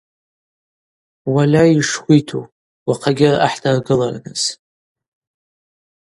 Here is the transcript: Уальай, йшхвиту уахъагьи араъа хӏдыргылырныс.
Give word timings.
Уальай, 1.33 1.69
йшхвиту 1.79 2.41
уахъагьи 2.87 3.27
араъа 3.33 3.49
хӏдыргылырныс. 3.53 4.43